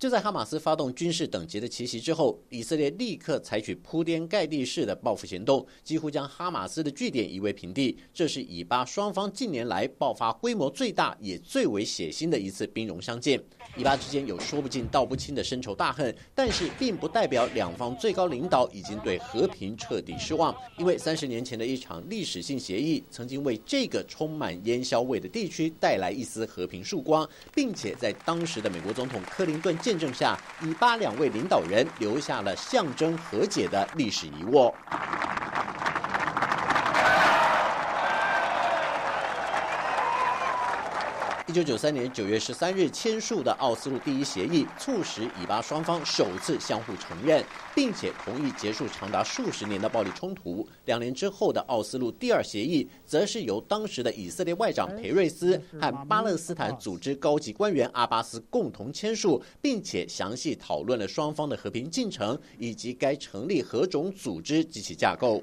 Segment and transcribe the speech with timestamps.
[0.00, 7.98] 就在哈马斯发动军事等级的奇袭之后，以色列立刻采取铺天盖地式的报复行动，几乎将哈马斯的据点夷为平地。
[8.14, 13.38] 这是以巴双方近年来爆发规模最大也最为血腥的一次兵戎相见。
[13.76, 20.56] 以巴之间有说不尽道不清的深仇大恨，但是并不代表两方最高领导已经对和平彻底失望。
[20.78, 29.76] 因为三十年前的一场历史性协议，曾经为这个充满烟硝味的地区带来一丝和平曙光，并且在当时的美国总统克林顿。
[29.90, 34.72] 见证下，以巴两位领导人留下了象征和解的历史遗物。
[41.50, 50.64] 一九九三年九月十三日签署的奥斯陆第一协议，促使以巴双方首次相互承认，并且同意结束长达数十年的暴力冲突。
[50.84, 65.42] 两年之后的奥斯陆第二协议，则是由当时的以色列外长裴瑞斯和巴勒斯坦组织高级官员阿巴斯共同签署，并且详细讨论了双方的和平进程以及该成立何种组织及其架构。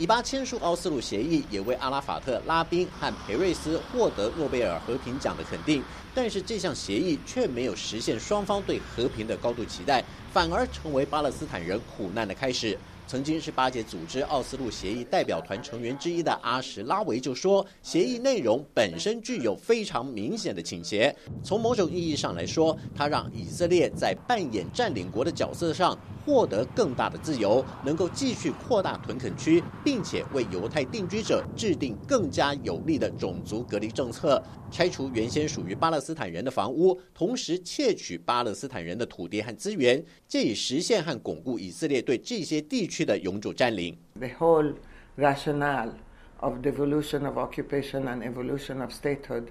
[0.00, 5.82] 以巴签署奥斯陆协议，也为阿拉法特、拉宾和裴瑞斯获得诺贝尔和平奖的肯定。
[6.14, 12.78] 但是这项协议却没有实现双方对和平的高度期待，反而成为巴勒斯坦人苦难的开始。
[13.06, 21.14] 曾经是巴解组织奥斯陆协议代表团成员之一的阿什拉维就说，协议内容本身具有非常明显的倾斜。
[21.42, 25.98] 从某种意义上来说，它让以色列在扮演占领国的角色上
[26.30, 43.98] 获得更大的自由，能够继续扩大屯垦区，并且为犹太定居者制定更加有利的种族隔离政策，拆除原先属于巴勒斯坦人的房屋，同时窃取巴勒斯坦人的土地和资源，借以实现和巩固以色列对这些地区的永久占领。
[44.14, 44.74] The whole
[45.18, 45.90] rationale
[46.38, 49.46] of devolution of occupation and evolution of statehood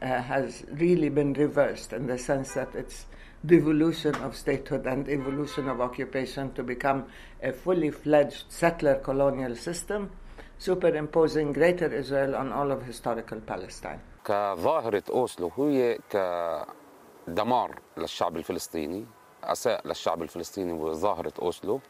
[0.00, 3.02] has really been reversed in the sense that it's
[3.46, 7.04] devolution of statehood and evolution of occupation to become
[7.42, 10.10] a fully fledged settler colonial system,
[10.58, 14.00] superimposing Greater Israel on all of historical Palestine.
[14.24, 19.06] كظاهرة أوسلو هي كدمار للشعب الفلسطيني
[19.44, 21.80] أساء للشعب الفلسطيني بظاهرة أوسلو.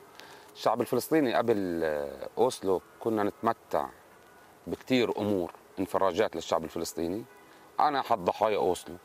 [0.54, 1.84] الشعب الفلسطيني قبل
[2.38, 3.88] أوسلو كنا نتمتع
[4.66, 7.24] بكثير أمور انفراجات للشعب الفلسطيني.
[7.80, 8.96] أنا احد ضحايا أوسلو.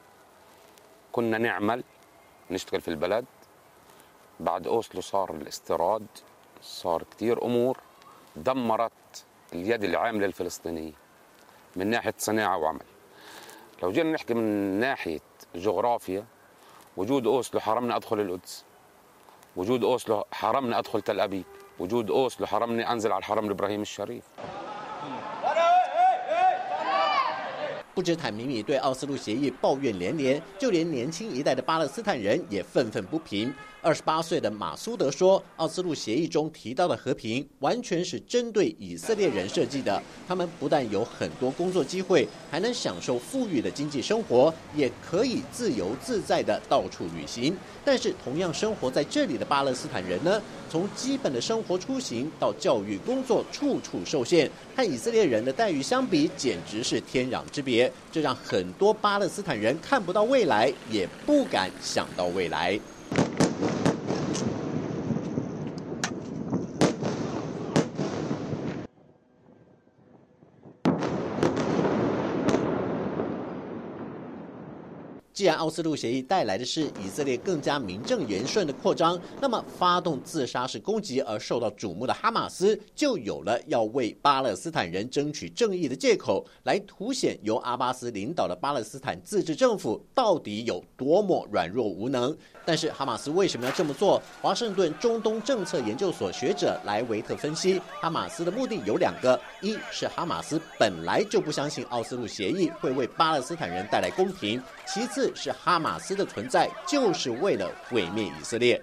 [1.12, 1.84] كنا نعمل
[2.52, 3.26] نشتغل في البلد.
[4.40, 6.06] بعد أوسلو صار الاستيراد
[6.62, 7.78] صار كثير أمور.
[8.36, 8.92] دمرت
[9.54, 10.94] اليد العاملة الفلسطينية
[11.76, 12.86] من ناحية صناعة وعمل.
[13.84, 15.20] لو جينا نحكي من ناحية
[15.56, 16.26] جغرافيا
[16.98, 18.66] وجود أوسلو حرمنا أدخل القدس.
[19.56, 21.46] وجود أوسلو حرمني أدخل تل أبيب.
[21.80, 24.24] وجود أوسلو حرمني أنزل على الحرم الابراهيم الشريف.
[28.00, 33.54] 不止坦米米对奥斯陆协议抱怨连连，就连年轻一代的巴勒斯坦人也愤愤不平。
[33.82, 40.02] 二十八岁的马苏德说：“奥斯陆协议中提到的和平，完全是针对以色列人设计的。
[40.28, 47.56] 他们不但有很多工作机会，还能享受富裕的经济生活，也可以自由自在的到处旅行。
[47.86, 50.42] 但是，同样生活在这里的巴勒斯坦人呢？
[50.70, 57.88] 从基本的生活出行到教育工作，处处受限，和以色列人的待遇相比，简直是天壤之别。
[58.11, 62.79] 这让很多巴勒斯坦人看不到未来，也不敢想到未来。”
[75.39, 92.35] 既然奥斯陆协议带来的是以色列更加名正言顺的扩张，那么发动自杀式攻击而受到瞩目的哈马斯就有了要为巴勒斯坦人争取正义的借口，来凸显由阿巴斯领导的巴勒斯坦自治政府到底有多么软弱无能。
[92.65, 94.21] 但是哈马斯为什么要这么做？
[94.42, 105.29] 华盛顿中东政策研究所学者莱维特分析，哈马斯的目的有两个：一是哈马斯本来就不相信奥斯陆协议会为巴勒斯坦人带来公平；其次。
[105.35, 108.82] 是哈马斯的存在，就是为了毁灭以色列。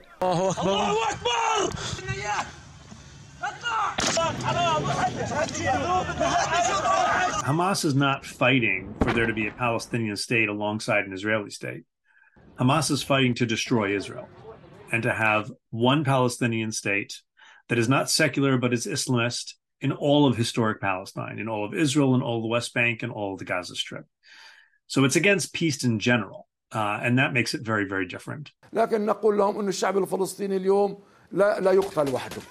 [7.44, 11.84] Hamas is not fighting for there to be a Palestinian state alongside an Israeli state.
[12.60, 14.28] Hamas is fighting to destroy Israel
[14.92, 17.22] and to have one Palestinian state
[17.70, 21.74] that is not secular but is Islamist in all of historic Palestine, in all of
[21.74, 24.06] Israel, in all of the West Bank, and all of the Gaza Strip.
[24.87, 26.47] So it's against peace in general.
[26.73, 28.53] Uh, and that makes it very, very different.
[28.73, 30.99] لكن نقول لهم أن الشعب الفلسطيني اليوم
[31.33, 32.43] لا, لا يقتل وحده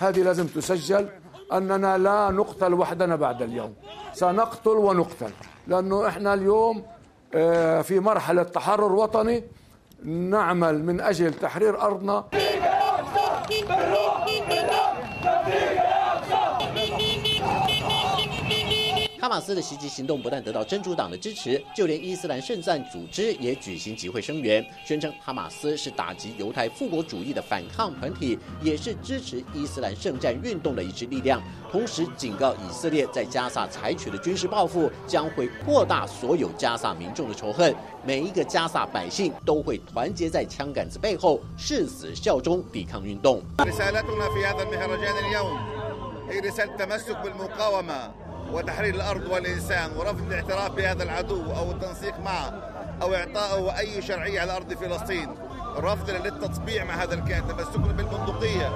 [0.00, 1.08] هذه لازم تسجل
[1.52, 3.74] أننا لا نقتل وحدنا بعد اليوم
[4.12, 5.30] سنقتل ونقتل
[5.66, 6.82] لأنه إحنا اليوم
[7.82, 9.44] في مرحلة تحرر وطني
[10.04, 12.24] نعمل من أجل تحرير أرضنا
[19.24, 31.42] 哈马斯的袭击行动不但得到真主党的支持，就连伊斯兰圣战组织也举行集会声援，宣称哈马斯是打击犹太复国主义的反抗团体，也是支持伊斯兰圣战运动的一支力量。
[31.72, 37.74] 同时警告以色列在加萨采取的军事报复将会扩大所有加萨民众的仇恨，
[38.04, 43.42] 每一个加萨百姓都会团结在枪杆子背后，誓死效忠抵抗运动。
[48.52, 52.52] وتحرير الأرض والإنسان ورفض الاعتراف بهذا العدو أو التنسيق معه
[53.02, 55.34] أو إعطائه أي شرعية على أرض فلسطين.
[55.76, 58.74] رفض للتطبيع مع هذا الكيان تمسكنا بالبندقية.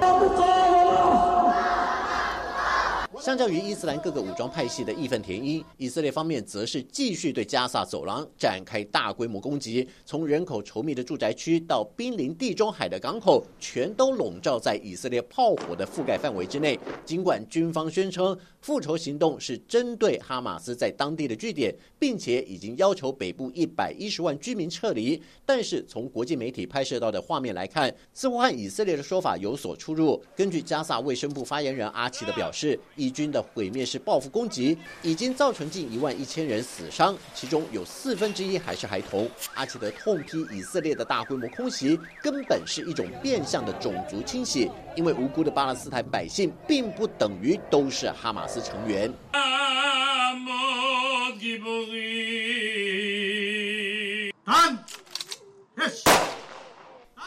[3.21, 16.79] 相较于伊斯兰各个武装派系的义愤填膺，以色列方面则是继续对加萨走廊展开大规模攻击，从人口稠密的住宅区到濒临地中海的港口，全都笼罩在以色列炮火的覆盖范围之内。
[17.05, 30.23] 尽管军方宣称复仇行动是针对哈马斯在当地的据点，并且已经要求北部一百一十万居民撤离，但是从国际媒体拍摄到的画面来看，似乎和以色列的说法有所出入。
[30.37, 39.29] 根据加萨卫生部发言人阿奇的表示，以军的毁灭式报复攻击已经造成近一万一千人死伤，其中有四分之一还是孩童。
[39.53, 49.13] 阿奇德痛批以色列的大规模空袭根本是一种变相的种族清洗，因为无辜的巴勒斯坦百姓并不等于都是哈马斯成员。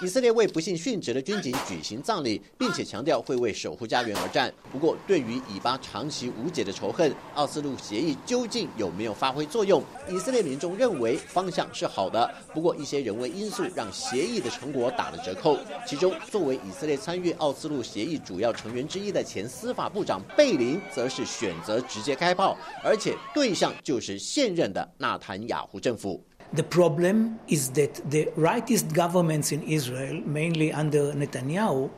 [0.03, 4.53] 以色列为不幸殉职的军警举行葬礼，并且强调会为守护家园而战。
[4.73, 9.81] 不过，对于以巴长期无解的仇恨，奥斯陆协议究竟有没有发挥作用？
[10.11, 15.57] 以色列民众认为方向是好的，不过一些人为因素让协议的成果打了折扣。
[15.87, 26.21] 其中，作为以色列参与奥斯陆协议主要成员之一的前司法部长贝林，则是选择直接开炮，而且对象就是现任的纳坦雅胡政府。
[26.53, 31.91] The problem is that the rightist governments in Israel, mainly under Netanyahu,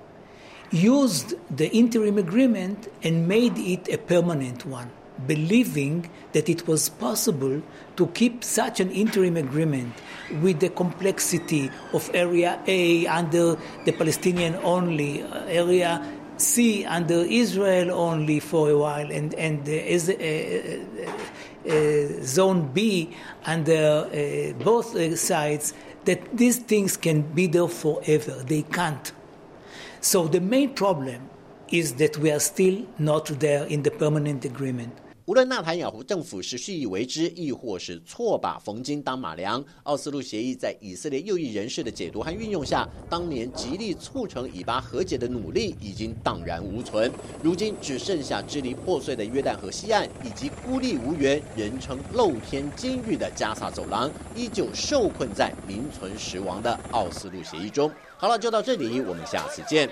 [0.71, 4.91] used the interim agreement and made it a permanent one,
[5.27, 7.63] believing that it was possible
[7.97, 9.93] to keep such an interim agreement
[10.41, 16.01] with the complexity of Area A under the Palestinian only, uh, Area
[16.37, 21.13] C under Israel only for a while, and, and uh, uh, uh,
[22.23, 23.15] zone B
[23.45, 25.75] under uh, both uh, sides
[26.05, 28.43] that these things can be there forever.
[28.47, 29.13] They can't.
[30.01, 31.31] So the main problem
[31.69, 34.93] is that we are still not there in the permanent agreement.
[35.27, 47.11] 无论纳坦雅胡政府是蓄意为之，亦或是错把冯金当马良，奥斯陆协议在以色列右翼人士的解读和运用下，当年极力促成以巴和解的努力已经荡然无存。
[47.43, 57.91] 如今只剩下支离破碎的约旦河西岸，以及孤立无援、人称露天监狱的加萨走廊，依旧受困在名存实亡的奥斯陆协议中。
[58.19, 59.89] 好了，就到这里，我们下次见。